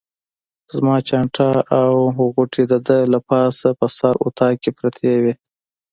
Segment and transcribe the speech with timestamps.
[0.73, 1.49] زما چانټه
[1.79, 1.91] او
[2.33, 5.33] غوټې د ده له پاسه په سر طاق کې پرتې وې.